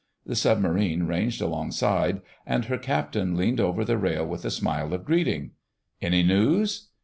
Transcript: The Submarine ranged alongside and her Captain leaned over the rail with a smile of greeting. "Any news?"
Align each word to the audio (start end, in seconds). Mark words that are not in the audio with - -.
The 0.25 0.35
Submarine 0.35 1.03
ranged 1.03 1.41
alongside 1.43 2.23
and 2.43 2.65
her 2.65 2.79
Captain 2.79 3.37
leaned 3.37 3.59
over 3.59 3.85
the 3.85 3.99
rail 3.99 4.25
with 4.25 4.43
a 4.45 4.49
smile 4.49 4.95
of 4.95 5.05
greeting. 5.05 5.51
"Any 6.01 6.23
news?" 6.23 6.87